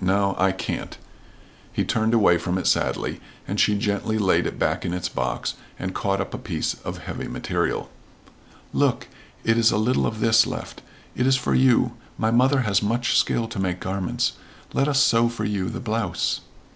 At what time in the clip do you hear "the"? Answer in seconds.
15.70-15.78